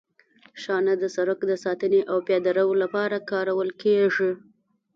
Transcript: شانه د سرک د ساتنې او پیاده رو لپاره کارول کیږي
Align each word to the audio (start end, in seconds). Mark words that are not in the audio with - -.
شانه 0.61 0.93
د 1.01 1.03
سرک 1.15 1.39
د 1.49 1.53
ساتنې 1.63 2.01
او 2.11 2.17
پیاده 2.27 2.51
رو 2.57 2.67
لپاره 2.83 3.25
کارول 3.31 3.69
کیږي 3.81 4.31